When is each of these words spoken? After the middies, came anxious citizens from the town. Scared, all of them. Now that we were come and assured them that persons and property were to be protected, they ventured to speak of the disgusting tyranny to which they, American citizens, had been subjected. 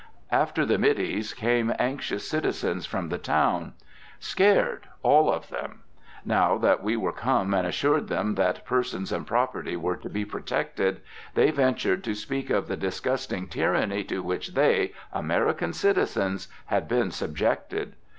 After 0.31 0.65
the 0.65 0.79
middies, 0.79 1.31
came 1.35 1.71
anxious 1.77 2.27
citizens 2.27 2.87
from 2.87 3.09
the 3.09 3.19
town. 3.19 3.73
Scared, 4.17 4.87
all 5.03 5.31
of 5.31 5.49
them. 5.49 5.83
Now 6.25 6.57
that 6.57 6.81
we 6.81 6.97
were 6.97 7.11
come 7.13 7.53
and 7.53 7.67
assured 7.67 8.07
them 8.07 8.33
that 8.33 8.65
persons 8.65 9.11
and 9.11 9.27
property 9.27 9.75
were 9.77 9.97
to 9.97 10.09
be 10.09 10.25
protected, 10.25 11.01
they 11.35 11.51
ventured 11.51 12.03
to 12.05 12.15
speak 12.15 12.49
of 12.49 12.67
the 12.67 12.77
disgusting 12.77 13.45
tyranny 13.47 14.03
to 14.05 14.23
which 14.23 14.55
they, 14.55 14.93
American 15.13 15.71
citizens, 15.71 16.47
had 16.65 16.87
been 16.87 17.11
subjected. 17.11 17.93